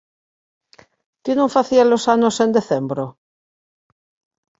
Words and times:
Ti 1.23 1.31
non 1.35 1.53
facía-los 1.55 2.03
anos 2.15 2.35
en 2.43 2.49
decembro? 2.57 3.05